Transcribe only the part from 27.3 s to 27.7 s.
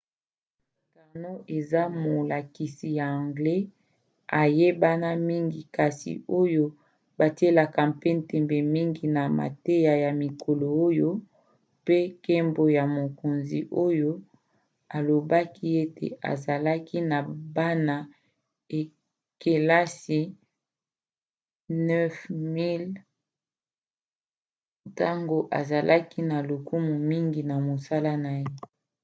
na